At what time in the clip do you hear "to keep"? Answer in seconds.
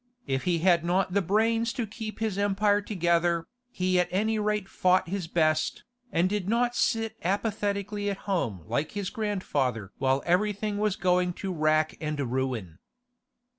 1.73-2.17